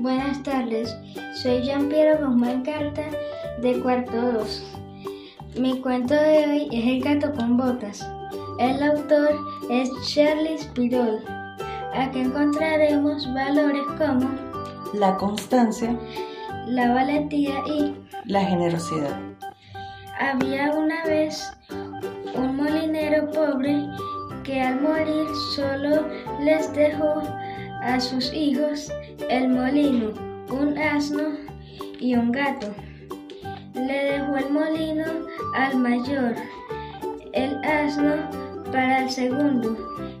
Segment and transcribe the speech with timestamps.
[0.00, 0.96] Buenas tardes,
[1.42, 3.02] soy Jean Piero Guzmán Carta
[3.60, 4.76] de cuarto 2.
[5.58, 8.08] Mi cuento de hoy es El gato con botas.
[8.60, 9.36] El autor
[9.68, 11.18] es Charlie Spirol.
[11.94, 14.30] Aquí encontraremos valores como
[14.94, 15.98] la constancia,
[16.68, 19.18] la valentía y la generosidad.
[20.20, 21.42] Había una vez
[22.36, 23.84] un molinero pobre
[24.44, 25.26] que al morir
[25.56, 26.06] solo
[26.44, 27.20] les dejó
[27.82, 28.92] a sus hijos
[29.28, 30.12] el molino,
[30.50, 31.36] un asno
[32.00, 32.68] y un gato.
[33.74, 35.04] Le dejó el molino
[35.54, 36.34] al mayor,
[37.32, 38.16] el asno
[38.72, 39.76] para el segundo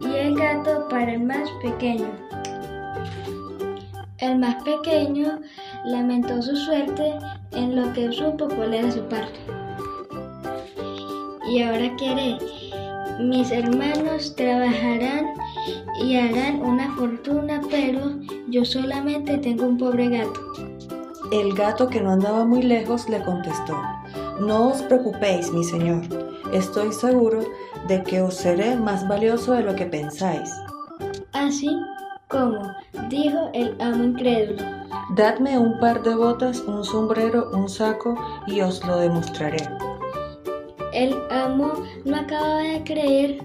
[0.00, 2.10] y el gato para el más pequeño.
[4.18, 5.40] El más pequeño
[5.84, 7.18] lamentó su suerte
[7.52, 9.38] en lo que supo cuál era su parte.
[11.48, 12.38] Y ahora quiere,
[13.22, 15.34] mis hermanos trabajarán
[16.02, 18.00] y harán una fortuna, pero
[18.48, 20.40] yo solamente tengo un pobre gato.
[21.30, 23.76] El gato que no andaba muy lejos le contestó,
[24.40, 26.02] No os preocupéis, mi señor,
[26.52, 27.40] estoy seguro
[27.88, 30.52] de que os seré más valioso de lo que pensáis.
[31.32, 31.70] Así
[32.28, 32.60] como,
[33.08, 34.62] dijo el amo incrédulo.
[35.16, 38.14] Dadme un par de botas, un sombrero, un saco
[38.46, 39.68] y os lo demostraré.
[40.92, 41.72] El amo
[42.04, 43.38] no acababa de creer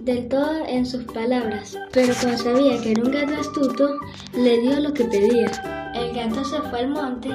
[0.00, 3.90] del todo en sus palabras, pero como sabía que era un gato astuto,
[4.34, 5.50] le dio lo que pedía.
[5.94, 7.28] El gato se fue al monte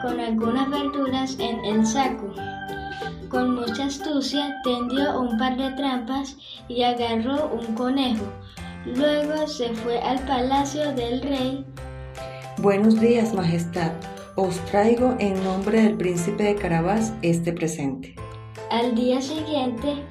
[0.00, 2.32] con algunas verduras en el saco.
[3.28, 6.36] Con mucha astucia tendió un par de trampas
[6.68, 8.24] y agarró un conejo.
[8.86, 11.66] Luego se fue al palacio del rey.
[12.58, 13.92] Buenos días, Majestad.
[14.36, 18.14] Os traigo en nombre del príncipe de Carabás este presente.
[18.70, 20.04] Al día siguiente,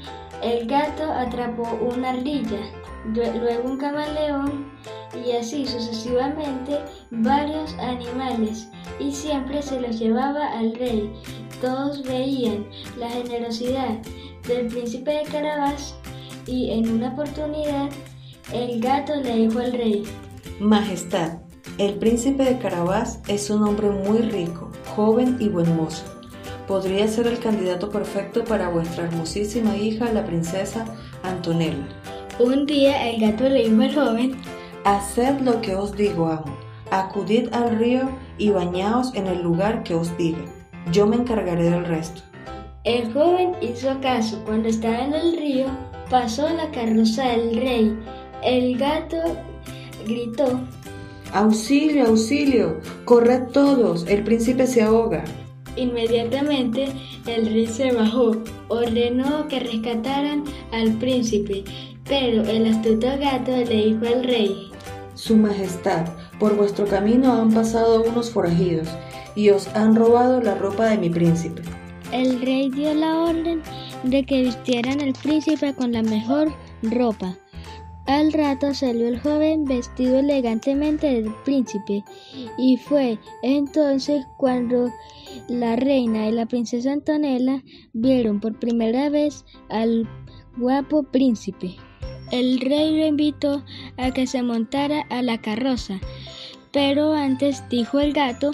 [0.44, 2.60] el gato atrapó una ardilla,
[3.14, 4.70] luego un camaleón
[5.26, 6.78] y así sucesivamente
[7.10, 8.68] varios animales
[9.00, 11.10] y siempre se los llevaba al rey.
[11.62, 14.00] Todos veían la generosidad
[14.46, 15.96] del príncipe de Carabás
[16.46, 17.90] y en una oportunidad
[18.52, 20.04] el gato le dijo al rey,
[20.60, 21.40] Majestad,
[21.78, 26.19] el príncipe de Carabás es un hombre muy rico, joven y buen mozo
[26.70, 30.86] podría ser el candidato perfecto para vuestra hermosísima hija, la princesa
[31.24, 31.88] Antonella.
[32.38, 34.36] Un día el gato le dijo al joven,
[34.86, 36.56] Haced lo que os digo, amo.
[36.92, 38.08] Acudid al río
[38.38, 40.46] y bañaos en el lugar que os diga.
[40.92, 42.22] Yo me encargaré del resto.
[42.84, 44.40] El joven hizo caso.
[44.46, 45.66] Cuando estaba en el río,
[46.12, 48.00] pasó la carroza del rey.
[48.44, 49.18] El gato
[50.06, 50.60] gritó,
[51.34, 55.24] Auxilio, auxilio, corred todos, el príncipe se ahoga.
[55.80, 56.88] Inmediatamente
[57.26, 58.36] el rey se bajó,
[58.68, 61.64] ordenó que rescataran al príncipe,
[62.04, 64.72] pero el astuto gato le dijo al rey,
[65.14, 66.06] Su Majestad,
[66.38, 68.90] por vuestro camino han pasado unos forajidos
[69.36, 71.62] y os han robado la ropa de mi príncipe.
[72.12, 73.62] El rey dio la orden
[74.04, 76.52] de que vistieran al príncipe con la mejor
[76.84, 77.38] ropa.
[78.10, 82.04] Al rato salió el joven vestido elegantemente del príncipe
[82.58, 84.92] y fue entonces cuando
[85.48, 90.10] la reina y la princesa Antonella vieron por primera vez al
[90.58, 91.76] guapo príncipe.
[92.32, 93.64] El rey lo invitó
[93.98, 96.00] a que se montara a la carroza,
[96.72, 98.54] pero antes dijo el gato,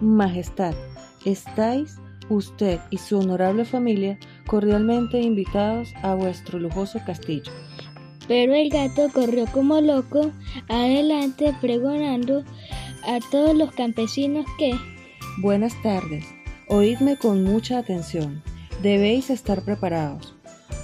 [0.00, 0.76] Majestad,
[1.24, 1.96] estáis
[2.28, 7.50] usted y su honorable familia cordialmente invitados a vuestro lujoso castillo.
[8.28, 10.30] Pero el gato corrió como loco
[10.68, 12.44] adelante pregonando
[13.04, 14.78] a todos los campesinos que
[15.40, 16.24] Buenas tardes.
[16.68, 18.42] Oídme con mucha atención.
[18.82, 20.34] Debéis estar preparados,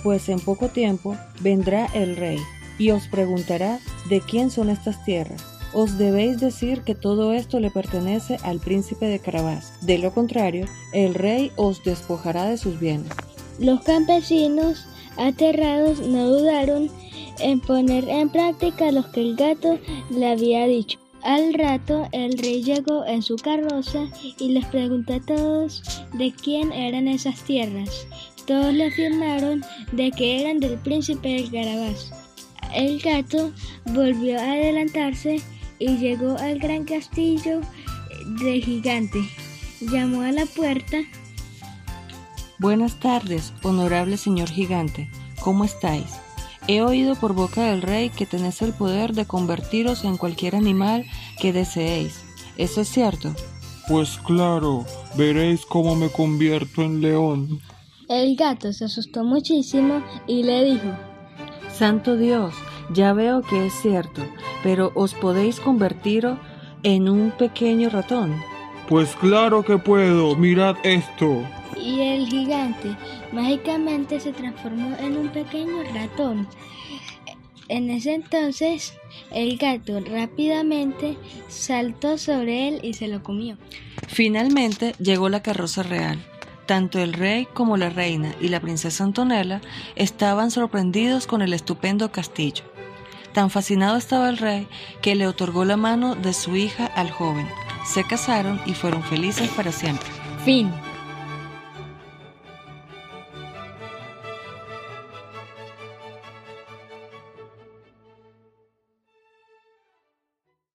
[0.04, 2.38] pues en poco tiempo vendrá el rey
[2.78, 5.44] y os preguntará de quién son estas tierras.
[5.72, 9.84] Os debéis decir que todo esto le pertenece al príncipe de Carabás.
[9.84, 13.10] De lo contrario, el rey os despojará de sus bienes.
[13.58, 16.90] Los campesinos, aterrados, no dudaron
[17.38, 19.78] en poner en práctica lo que el gato
[20.10, 20.98] le había dicho.
[21.22, 25.82] Al rato el rey llegó en su carroza y les preguntó a todos
[26.12, 28.06] de quién eran esas tierras.
[28.46, 32.12] Todos le afirmaron de que eran del príncipe del Carabás.
[32.74, 33.52] El gato
[33.86, 35.40] volvió a adelantarse
[35.78, 37.60] y llegó al gran castillo
[38.42, 39.20] de gigante.
[39.80, 40.98] Llamó a la puerta.
[42.58, 45.08] Buenas tardes, honorable señor gigante.
[45.40, 46.23] ¿Cómo estáis?
[46.66, 51.04] He oído por boca del rey que tenéis el poder de convertiros en cualquier animal
[51.40, 52.24] que deseéis.
[52.56, 53.34] ¿Eso es cierto?
[53.88, 57.60] Pues claro, veréis cómo me convierto en león.
[58.08, 60.88] El gato se asustó muchísimo y le dijo,
[61.72, 62.54] Santo Dios,
[62.92, 64.22] ya veo que es cierto,
[64.62, 66.26] pero os podéis convertir
[66.84, 68.36] en un pequeño ratón?
[68.88, 71.42] Pues claro que puedo, mirad esto.
[71.80, 72.96] Y el gigante
[73.32, 76.48] mágicamente se transformó en un pequeño ratón.
[77.68, 78.94] En ese entonces,
[79.30, 81.16] el gato rápidamente
[81.48, 83.56] saltó sobre él y se lo comió.
[84.06, 86.22] Finalmente llegó la carroza real.
[86.66, 89.60] Tanto el rey como la reina y la princesa Antonella
[89.96, 92.64] estaban sorprendidos con el estupendo castillo.
[93.32, 94.66] Tan fascinado estaba el rey
[95.02, 97.48] que le otorgó la mano de su hija al joven.
[97.84, 100.08] Se casaron y fueron felices para siempre.
[100.44, 100.70] Fin.